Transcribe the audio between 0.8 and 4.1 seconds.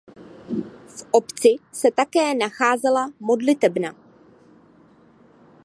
V obci se také nacházela modlitebna.